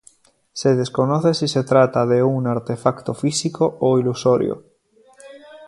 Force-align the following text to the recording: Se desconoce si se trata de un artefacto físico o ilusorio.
Se 0.59 0.73
desconoce 0.75 1.35
si 1.35 1.47
se 1.47 1.63
trata 1.63 2.07
de 2.07 2.23
un 2.23 2.47
artefacto 2.47 3.13
físico 3.13 3.77
o 3.81 3.99
ilusorio. 3.99 4.63